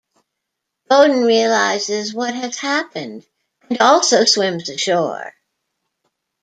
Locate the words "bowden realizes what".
0.89-2.33